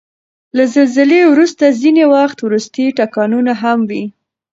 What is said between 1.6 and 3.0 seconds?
ځینې وخت وروستی